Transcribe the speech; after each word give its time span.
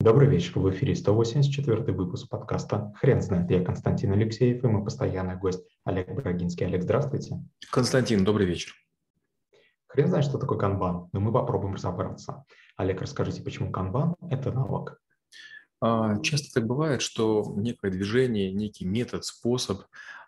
Добрый 0.00 0.28
вечер, 0.28 0.60
в 0.60 0.70
эфире 0.70 0.94
184 0.94 1.92
выпуск 1.92 2.28
подкаста 2.28 2.92
«Хрен 3.00 3.20
знает». 3.20 3.50
Я 3.50 3.64
Константин 3.64 4.12
Алексеев 4.12 4.62
и 4.62 4.66
мой 4.68 4.84
постоянный 4.84 5.36
гость 5.36 5.66
Олег 5.84 6.08
Брагинский. 6.14 6.66
Олег, 6.66 6.84
здравствуйте. 6.84 7.42
Константин, 7.72 8.24
добрый 8.24 8.46
вечер. 8.46 8.74
Хрен 9.88 10.06
знает, 10.06 10.24
что 10.24 10.38
такое 10.38 10.56
канбан, 10.56 11.08
но 11.12 11.18
мы 11.18 11.32
попробуем 11.32 11.74
разобраться. 11.74 12.44
Олег, 12.76 13.02
расскажите, 13.02 13.42
почему 13.42 13.72
канбан– 13.72 14.14
это 14.30 14.52
навык? 14.52 15.00
А, 15.80 16.20
часто 16.20 16.60
так 16.60 16.68
бывает, 16.68 17.02
что 17.02 17.52
некое 17.56 17.90
движение, 17.90 18.52
некий 18.52 18.84
метод, 18.84 19.24
способ 19.24 19.82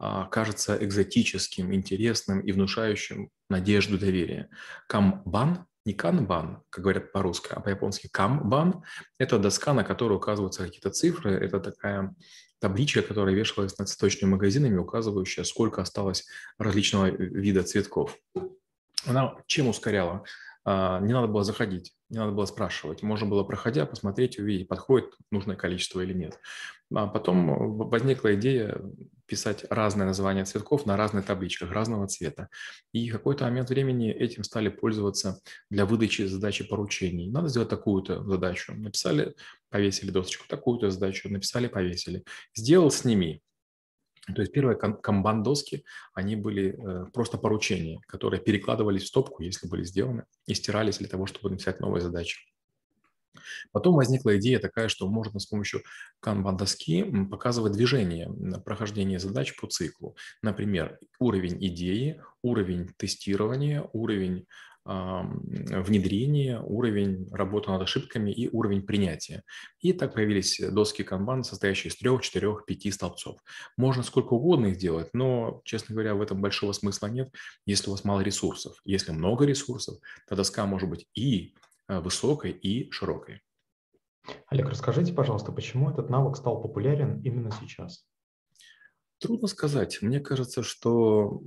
а, 0.00 0.24
кажется 0.24 0.76
экзотическим, 0.84 1.72
интересным 1.72 2.40
и 2.40 2.50
внушающим 2.50 3.30
надежду, 3.48 3.96
доверие. 3.96 4.50
Камбан 4.88 5.66
не 5.84 5.94
канбан, 5.94 6.62
как 6.70 6.84
говорят 6.84 7.12
по-русски, 7.12 7.48
а 7.50 7.60
по-японски 7.60 8.08
камбан. 8.10 8.84
Это 9.18 9.38
доска, 9.38 9.72
на 9.74 9.84
которой 9.84 10.14
указываются 10.14 10.64
какие-то 10.64 10.90
цифры. 10.90 11.32
Это 11.32 11.60
такая 11.60 12.14
табличка, 12.60 13.02
которая 13.02 13.34
вешалась 13.34 13.76
над 13.78 13.88
цветочными 13.88 14.32
магазинами, 14.32 14.78
указывающая, 14.78 15.44
сколько 15.44 15.82
осталось 15.82 16.26
различного 16.58 17.06
вида 17.06 17.64
цветков. 17.64 18.16
Она 19.04 19.36
чем 19.46 19.68
ускоряла? 19.68 20.24
А, 20.64 21.00
не 21.00 21.12
надо 21.12 21.26
было 21.26 21.42
заходить, 21.42 21.92
не 22.08 22.18
надо 22.18 22.32
было 22.32 22.46
спрашивать. 22.46 23.02
Можно 23.02 23.26
было, 23.26 23.42
проходя, 23.42 23.84
посмотреть, 23.84 24.38
увидеть, 24.38 24.68
подходит 24.68 25.12
нужное 25.32 25.56
количество 25.56 26.00
или 26.00 26.12
нет. 26.12 26.38
А 26.94 27.08
потом 27.08 27.76
возникла 27.76 28.34
идея 28.36 28.80
писать 29.32 29.64
разные 29.70 30.04
названия 30.04 30.44
цветков 30.44 30.84
на 30.84 30.94
разных 30.94 31.24
табличках 31.24 31.72
разного 31.72 32.06
цвета. 32.06 32.50
И 32.92 33.08
какой-то 33.08 33.44
момент 33.44 33.70
времени 33.70 34.12
этим 34.12 34.44
стали 34.44 34.68
пользоваться 34.68 35.40
для 35.70 35.86
выдачи 35.86 36.26
задачи 36.26 36.68
поручений. 36.68 37.30
Надо 37.30 37.48
сделать 37.48 37.70
такую-то 37.70 38.22
задачу. 38.24 38.74
Написали, 38.74 39.34
повесили 39.70 40.10
досочку, 40.10 40.46
такую-то 40.46 40.90
задачу, 40.90 41.30
написали, 41.30 41.68
повесили. 41.68 42.24
Сделал, 42.54 42.90
сними. 42.90 43.40
То 44.26 44.42
есть 44.42 44.52
первые 44.52 44.76
камбан-доски, 44.76 45.82
они 46.12 46.36
были 46.36 46.76
э, 46.76 47.06
просто 47.10 47.38
поручения, 47.38 48.02
которые 48.06 48.42
перекладывались 48.42 49.04
в 49.04 49.06
стопку, 49.06 49.42
если 49.42 49.66
были 49.66 49.82
сделаны, 49.82 50.24
и 50.46 50.52
стирались 50.52 50.98
для 50.98 51.08
того, 51.08 51.24
чтобы 51.24 51.48
написать 51.48 51.80
новые 51.80 52.02
задачи. 52.02 52.51
Потом 53.72 53.94
возникла 53.94 54.36
идея 54.38 54.58
такая, 54.58 54.88
что 54.88 55.08
можно 55.08 55.38
с 55.40 55.46
помощью 55.46 55.82
канбан-доски 56.20 57.26
показывать 57.30 57.72
движение 57.72 58.30
прохождения 58.64 59.18
задач 59.18 59.54
по 59.60 59.66
циклу. 59.66 60.16
Например, 60.42 60.98
уровень 61.18 61.56
идеи, 61.66 62.22
уровень 62.42 62.88
тестирования, 62.96 63.88
уровень 63.92 64.46
внедрение, 64.84 66.60
уровень 66.60 67.28
работы 67.30 67.70
над 67.70 67.82
ошибками 67.82 68.32
и 68.32 68.48
уровень 68.48 68.82
принятия. 68.82 69.44
И 69.78 69.92
так 69.92 70.14
появились 70.14 70.60
доски 70.60 71.02
канбан, 71.04 71.44
состоящие 71.44 71.92
из 71.92 71.96
трех, 71.96 72.20
четырех, 72.22 72.64
пяти 72.66 72.90
столбцов. 72.90 73.38
Можно 73.76 74.02
сколько 74.02 74.32
угодно 74.32 74.66
их 74.66 74.78
делать, 74.78 75.10
но, 75.12 75.60
честно 75.64 75.94
говоря, 75.94 76.16
в 76.16 76.20
этом 76.20 76.40
большого 76.40 76.72
смысла 76.72 77.06
нет, 77.06 77.32
если 77.64 77.90
у 77.90 77.92
вас 77.92 78.02
мало 78.02 78.22
ресурсов. 78.22 78.74
Если 78.84 79.12
много 79.12 79.44
ресурсов, 79.44 79.98
то 80.28 80.34
доска 80.34 80.66
может 80.66 80.90
быть 80.90 81.06
и 81.14 81.54
высокой, 81.88 82.52
и 82.52 82.90
широкой. 82.90 83.42
Олег, 84.46 84.68
расскажите, 84.68 85.12
пожалуйста, 85.12 85.52
почему 85.52 85.90
этот 85.90 86.08
навык 86.08 86.36
стал 86.36 86.60
популярен 86.60 87.20
именно 87.22 87.50
сейчас? 87.50 88.06
Трудно 89.18 89.48
сказать. 89.48 90.00
Мне 90.02 90.20
кажется, 90.20 90.62
что 90.62 91.42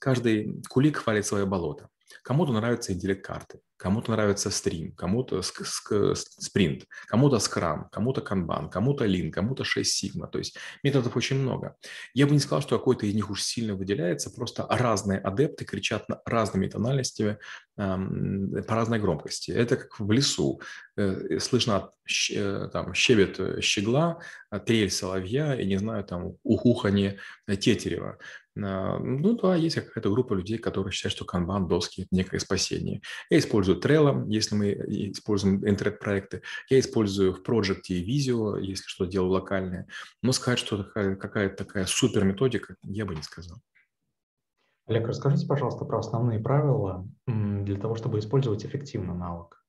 каждый 0.00 0.62
кулик 0.68 0.98
хвалит 0.98 1.26
свое 1.26 1.46
болото. 1.46 1.88
Кому-то 2.22 2.52
нравятся 2.52 2.92
интеллект-карты, 2.92 3.60
кому-то 3.76 4.10
нравится 4.10 4.50
стрим, 4.50 4.92
кому-то 4.92 5.42
спринт, 5.42 6.84
кому-то 7.06 7.38
скрам, 7.38 7.88
кому-то 7.90 8.20
канбан, 8.20 8.68
кому-то 8.70 9.04
лин, 9.04 9.30
кому-то 9.30 9.64
6 9.64 9.90
сигма. 9.90 10.26
То 10.26 10.38
есть 10.38 10.56
методов 10.82 11.16
очень 11.16 11.38
много. 11.38 11.76
Я 12.14 12.26
бы 12.26 12.32
не 12.32 12.40
сказал, 12.40 12.60
что 12.60 12.78
какой-то 12.78 13.06
из 13.06 13.14
них 13.14 13.30
уж 13.30 13.42
сильно 13.42 13.74
выделяется, 13.74 14.30
просто 14.30 14.66
разные 14.68 15.18
адепты 15.18 15.64
кричат 15.64 16.06
разными 16.24 16.66
тональностями 16.66 17.38
эм, 17.76 18.64
по 18.66 18.74
разной 18.74 18.98
громкости. 18.98 19.50
Это 19.50 19.76
как 19.76 20.00
в 20.00 20.10
лесу. 20.10 20.60
Э, 20.96 21.38
слышно 21.38 21.90
э, 22.30 22.68
там 22.72 22.94
щебет 22.94 23.62
щегла, 23.62 24.20
трель 24.66 24.90
соловья 24.90 25.54
и, 25.54 25.64
не 25.66 25.76
знаю, 25.76 26.04
там 26.04 26.34
ухуханье 26.42 27.18
тетерева. 27.46 28.18
А, 28.62 28.98
ну 28.98 29.36
да, 29.36 29.54
есть 29.54 29.76
какая-то 29.76 30.10
группа 30.10 30.34
людей, 30.34 30.58
которые 30.58 30.92
считают, 30.92 31.14
что 31.14 31.24
канбан, 31.24 31.68
доски– 31.68 32.06
некое 32.10 32.38
спасение. 32.38 33.02
Я 33.30 33.38
использую 33.38 33.80
Trello, 33.80 34.24
если 34.28 34.54
мы 34.54 34.72
используем 34.72 35.66
интернет-проекты. 35.68 36.42
Я 36.68 36.80
использую 36.80 37.32
в 37.32 37.38
и 37.38 38.04
Visio, 38.04 38.60
если 38.60 38.84
что 38.86 39.04
делаю 39.04 39.32
локальное. 39.32 39.86
Но 40.22 40.32
сказать, 40.32 40.58
что 40.58 40.84
какая-то 40.84 41.64
такая 41.64 41.86
супер 41.86 42.24
методика, 42.24 42.76
я 42.82 43.04
бы 43.04 43.14
не 43.14 43.22
сказал. 43.22 43.58
Олег, 44.86 45.06
расскажите, 45.06 45.46
пожалуйста, 45.46 45.84
про 45.84 45.98
основные 45.98 46.38
правила 46.38 47.06
для 47.26 47.76
того, 47.76 47.94
чтобы 47.94 48.18
использовать 48.18 48.64
эффективно 48.64 49.14
навык. 49.14 49.62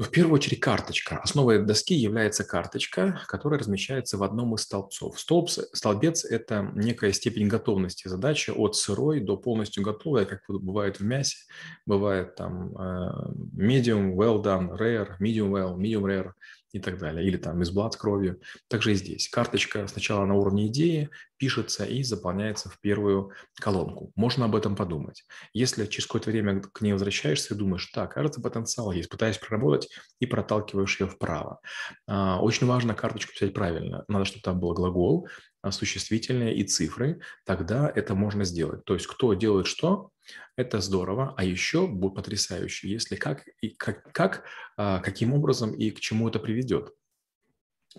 В 0.00 0.08
первую 0.08 0.36
очередь 0.36 0.60
карточка. 0.60 1.18
Основой 1.18 1.62
доски 1.62 1.92
является 1.92 2.42
карточка, 2.42 3.20
которая 3.28 3.60
размещается 3.60 4.16
в 4.16 4.22
одном 4.22 4.54
из 4.54 4.62
столбцов. 4.62 5.20
Столб, 5.20 5.50
столбец– 5.50 6.24
это 6.30 6.72
некая 6.74 7.12
степень 7.12 7.48
готовности 7.48 8.08
задачи 8.08 8.50
от 8.50 8.76
сырой 8.76 9.20
до 9.20 9.36
полностью 9.36 9.82
готовой, 9.82 10.24
как 10.24 10.40
бывает 10.48 11.00
в 11.00 11.04
мясе. 11.04 11.36
Бывает 11.84 12.34
там 12.34 12.74
э, 12.78 13.10
medium, 13.54 14.14
well 14.14 14.42
done, 14.42 14.74
rare, 14.78 15.18
medium 15.20 15.50
well, 15.50 15.76
medium 15.76 16.06
rare– 16.06 16.32
и 16.72 16.80
так 16.80 16.98
далее, 16.98 17.26
или 17.26 17.36
там 17.36 17.62
из 17.62 17.70
блат 17.70 17.96
кровью. 17.96 18.40
Также 18.68 18.92
и 18.92 18.94
здесь. 18.94 19.28
Карточка 19.28 19.86
сначала 19.86 20.24
на 20.24 20.34
уровне 20.34 20.66
идеи 20.68 21.10
пишется 21.36 21.84
и 21.84 22.02
заполняется 22.02 22.68
в 22.68 22.78
первую 22.80 23.32
колонку. 23.54 24.12
Можно 24.14 24.44
об 24.44 24.54
этом 24.54 24.76
подумать. 24.76 25.24
Если 25.52 25.86
через 25.86 26.06
какое-то 26.06 26.30
время 26.30 26.60
к 26.60 26.80
ней 26.82 26.92
возвращаешься 26.92 27.54
и 27.54 27.56
думаешь, 27.56 27.86
так, 27.86 28.12
кажется, 28.14 28.40
потенциал 28.40 28.92
есть, 28.92 29.08
пытаюсь 29.08 29.38
проработать 29.38 29.88
и 30.18 30.26
проталкиваешь 30.26 31.00
ее 31.00 31.06
вправо. 31.06 31.60
А, 32.06 32.40
очень 32.40 32.66
важно 32.66 32.94
карточку 32.94 33.32
писать 33.32 33.54
правильно. 33.54 34.04
Надо, 34.08 34.24
чтобы 34.24 34.42
там 34.42 34.60
был 34.60 34.74
глагол, 34.74 35.28
существительные 35.70 36.54
и 36.56 36.64
цифры, 36.64 37.20
тогда 37.44 37.90
это 37.94 38.14
можно 38.14 38.44
сделать. 38.44 38.84
То 38.84 38.94
есть 38.94 39.06
кто 39.06 39.34
делает 39.34 39.66
что, 39.66 40.10
это 40.56 40.80
здорово, 40.80 41.34
а 41.36 41.44
еще 41.44 41.86
будет 41.86 42.14
потрясающе, 42.14 42.88
если 42.88 43.16
как, 43.16 43.44
и 43.60 43.70
как, 43.70 44.12
как 44.12 44.44
а, 44.76 45.00
каким 45.00 45.32
образом 45.34 45.72
и 45.72 45.90
к 45.90 46.00
чему 46.00 46.28
это 46.28 46.38
приведет. 46.38 46.94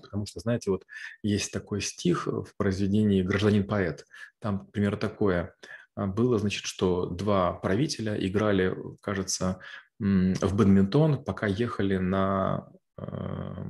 Потому 0.02 0.26
что, 0.26 0.40
знаете, 0.40 0.72
вот 0.72 0.86
есть 1.22 1.52
такой 1.52 1.82
стих 1.82 2.28
в 2.28 2.48
произведении 2.56 3.24
«Гражданин-поэт». 3.24 4.06
Там, 4.40 4.68
примерно 4.68 4.98
такое. 4.98 5.56
А, 5.96 6.08
было, 6.08 6.40
значит, 6.40 6.66
что 6.66 7.06
два 7.06 7.54
правителя 7.54 8.16
играли, 8.16 8.76
кажется, 9.02 9.60
в 10.00 10.56
бадминтон, 10.56 11.24
пока 11.24 11.46
ехали 11.46 11.98
на 11.98 12.72
э, 12.98 13.66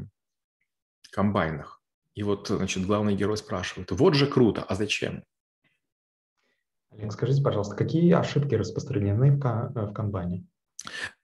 комбайнах. 1.11 1.80
И 2.13 2.23
вот, 2.23 2.47
значит, 2.47 2.85
главный 2.85 3.15
герой 3.15 3.37
спрашивает, 3.37 3.91
вот 3.91 4.15
же 4.15 4.27
круто, 4.27 4.63
а 4.63 4.75
зачем? 4.75 5.23
Олег, 6.91 7.13
скажите, 7.13 7.41
пожалуйста, 7.41 7.75
какие 7.75 8.11
ошибки 8.11 8.55
распространены 8.55 9.37
в 9.37 9.93
канбане? 9.93 10.45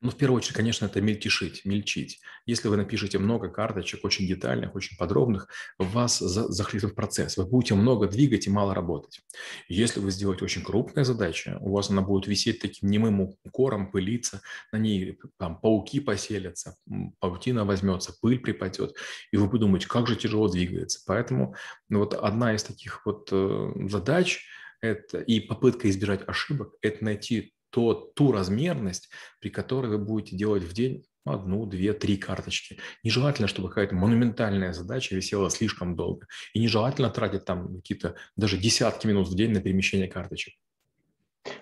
Ну, 0.02 0.12
в 0.12 0.16
первую 0.16 0.38
очередь, 0.38 0.56
конечно, 0.56 0.86
это 0.86 1.02
мельтешить, 1.02 1.66
мельчить. 1.66 2.20
Если 2.46 2.68
вы 2.68 2.78
напишете 2.78 3.18
много 3.18 3.50
карточек, 3.50 4.06
очень 4.06 4.28
детальных, 4.28 4.76
очень 4.76 4.96
подробных, 4.98 5.48
вас 5.80 6.20
захлестнет 6.20 6.94
процесс. 6.94 7.38
Вы 7.38 7.46
будете 7.46 7.74
много 7.74 8.08
двигать 8.08 8.46
и 8.46 8.52
мало 8.52 8.76
работать. 8.76 9.22
Если 9.68 10.00
вы 10.00 10.12
сделаете 10.12 10.46
очень 10.46 10.64
крупная 10.64 11.04
задача, 11.04 11.58
у 11.62 11.74
вас 11.74 11.90
она 11.90 12.04
будет 12.04 12.28
висеть 12.28 12.60
таким 12.60 12.90
немым 12.92 13.36
укором, 13.44 13.92
пылиться, 13.92 14.42
на 14.72 14.78
ней 14.78 15.18
там 15.38 15.60
пауки 15.60 16.00
поселятся, 16.00 16.76
паутина 17.20 17.66
возьмется, 17.66 18.14
пыль 18.22 18.40
припадет, 18.40 18.96
и 19.32 19.38
вы 19.38 19.50
подумаете, 19.50 19.88
как 19.88 20.08
же 20.08 20.16
тяжело 20.16 20.48
двигается. 20.50 21.02
Поэтому 21.08 21.56
ну, 21.90 22.00
вот 22.00 22.14
одна 22.14 22.54
из 22.54 22.64
таких 22.64 23.04
вот 23.06 23.30
э, 23.32 23.72
задач 23.90 24.46
это, 24.82 25.20
и 25.20 25.40
попытка 25.40 25.90
избежать 25.90 26.28
ошибок– 26.28 26.76
это 26.82 27.04
найти 27.04 27.54
то, 27.70 27.94
ту 27.94 28.32
размерность, 28.32 29.10
при 29.40 29.50
которой 29.50 29.88
вы 29.88 29.98
будете 29.98 30.36
делать 30.36 30.64
в 30.64 30.74
день 30.74 31.06
одну, 31.26 31.66
две, 31.66 31.94
три 31.94 32.18
карточки. 32.18 32.80
Нежелательно, 33.04 33.48
чтобы 33.48 33.70
какая-то 33.70 33.96
монументальная 33.96 34.74
задача 34.74 35.16
висела 35.16 35.50
слишком 35.50 35.96
долго. 35.96 36.28
И 36.54 36.60
нежелательно 36.60 37.10
тратить 37.10 37.46
там 37.46 37.76
какие-то 37.78 38.16
даже 38.36 38.58
десятки 38.58 39.08
минут 39.08 39.28
в 39.28 39.36
день 39.36 39.52
на 39.52 39.62
перемещение 39.62 40.08
карточек. 40.08 40.56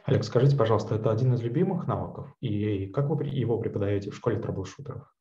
Олег, 0.06 0.24
скажите, 0.24 0.56
пожалуйста, 0.56 0.96
это 0.96 1.12
один 1.12 1.34
из 1.34 1.42
любимых 1.42 1.88
навыков, 1.88 2.34
и 2.42 2.88
как 2.88 3.08
вы 3.08 3.26
его 3.26 3.60
преподаете 3.60 4.10
в 4.10 4.16
школе 4.16 4.40
трэблшутеров? 4.40 5.14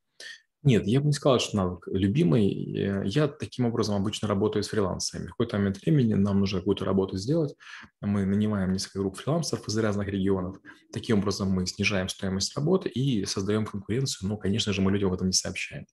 Нет, 0.67 0.87
я 0.87 1.01
бы 1.01 1.07
не 1.09 1.13
сказал, 1.13 1.41
что 1.41 1.59
навык 1.59 1.87
любимый. 1.89 3.07
Я 3.07 3.29
таким 3.29 3.67
образом 3.67 3.97
обычно 3.97 4.29
работаю 4.29 4.63
с 4.63 4.69
фрилансерами. 4.69 5.27
В 5.27 5.31
какой-то 5.33 5.59
момент 5.59 5.79
времени 5.83 6.15
нам 6.15 6.41
нужно 6.41 6.61
какую-то 6.61 6.87
работу 6.87 7.19
сделать. 7.19 7.55
Мы 8.01 8.25
нанимаем 8.25 8.73
несколько 8.73 9.01
групп 9.01 9.19
фрилансеров 9.19 9.69
из 9.69 9.77
разных 9.77 10.09
регионов. 10.09 10.57
Таким 10.91 11.19
образом 11.19 11.51
мы 11.51 11.67
снижаем 11.67 12.09
стоимость 12.09 12.57
работы 12.57 12.89
и 12.89 13.27
создаем 13.27 13.67
конкуренцию. 13.67 14.31
Но, 14.31 14.39
конечно 14.39 14.73
же, 14.73 14.81
мы 14.81 14.91
людям 14.91 15.09
об 15.09 15.17
этом 15.17 15.27
не 15.27 15.35
сообщаем. 15.35 15.85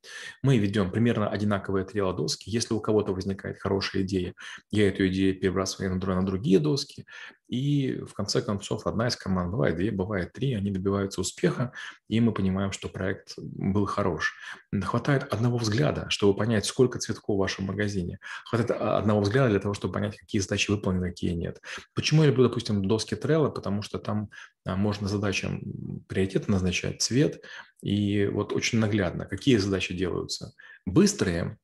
Мы 0.42 0.58
ведем 0.58 0.90
примерно 0.90 1.30
одинаковые 1.30 1.84
три 1.84 2.00
доски. 2.00 2.50
Если 2.50 2.74
у 2.74 2.80
кого-то 2.80 3.12
возникает 3.12 3.60
хорошая 3.60 4.04
идея, 4.04 4.36
я 4.70 4.88
эту 4.88 5.06
идею 5.10 5.38
перебрасываю 5.38 5.94
на 5.96 6.26
другие 6.26 6.60
доски. 6.60 7.06
И 7.52 8.00
в 8.00 8.14
конце 8.14 8.42
концов 8.42 8.88
одна 8.88 9.10
из 9.10 9.18
команд, 9.18 9.52
бывает 9.52 9.76
две, 9.76 9.92
бывает 9.92 10.32
три, 10.32 10.54
они 10.54 10.72
добиваются 10.72 11.20
успеха, 11.20 11.74
и 12.08 12.22
мы 12.22 12.32
понимаем, 12.32 12.72
что 12.72 12.88
проект 12.88 13.34
был 13.38 13.86
хорош. 13.86 14.34
Хватает 14.82 15.24
одного 15.34 15.58
взгляда, 15.58 16.10
чтобы 16.10 16.34
понять, 16.34 16.66
сколько 16.66 16.98
цветков 16.98 17.36
в 17.36 17.40
вашем 17.40 17.66
магазине. 17.66 18.20
Хватает 18.46 18.72
одного 18.72 19.20
взгляда 19.20 19.50
для 19.50 19.60
того, 19.60 19.74
чтобы 19.74 19.94
понять, 19.94 20.16
какие 20.16 20.40
задачи 20.40 20.72
выполнены, 20.72 21.10
какие 21.10 21.34
нет. 21.34 21.62
Почему 21.94 22.24
я 22.24 22.30
люблю, 22.30 22.46
допустим, 22.46 22.88
доски 22.88 23.16
Trello? 23.16 23.52
Потому 23.52 23.82
что 23.82 24.00
там 24.00 24.30
а, 24.64 24.78
можно 24.78 25.10
задачам 25.10 25.62
приоритеты 26.08 26.50
назначать, 26.50 27.02
цвет, 27.02 27.44
и 27.82 28.28
вот 28.28 28.54
очень 28.54 28.80
наглядно, 28.80 29.26
какие 29.26 29.58
задачи 29.58 29.94
делаются. 29.94 30.54
Быстрые 30.86 31.58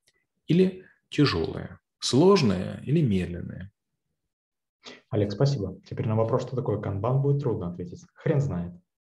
или 0.47 0.83
тяжелые, 1.09 1.79
сложные 1.99 2.83
или 2.85 3.01
медленные. 3.01 3.71
Олег, 5.09 5.31
спасибо. 5.31 5.79
Теперь 5.89 6.07
на 6.07 6.15
вопрос, 6.15 6.43
что 6.43 6.55
такое 6.55 6.79
канбан, 6.79 7.21
будет 7.21 7.41
трудно 7.41 7.69
ответить. 7.69 8.05
Хрен 8.15 8.41
знает. 8.41 8.73